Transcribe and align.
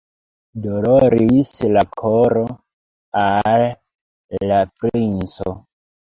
Doloris 0.61 1.49
la 1.75 1.83
koro 2.01 2.41
al 3.23 3.65
la 4.53 4.57
princo! 4.79 5.55